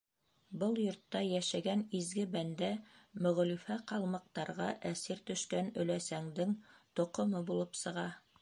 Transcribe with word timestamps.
Был 0.61 0.79
йортта 0.83 1.19
йәшәгән 1.25 1.83
изге 1.99 2.23
бәндә 2.35 2.69
Мөғлифә 3.25 3.77
ҡалмыҡтарға 3.93 4.71
әсир 4.95 5.23
төшкән 5.31 5.73
өләсәңдең 5.85 6.61
тоҡомо 7.03 7.47
булып 7.53 7.83
сыға... 7.83 8.13